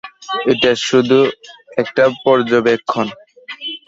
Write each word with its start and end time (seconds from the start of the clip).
এটা 0.51 0.71
শুধু 0.87 1.19
একটা 1.77 2.03
পর্যবেক্ষন! 2.25 3.07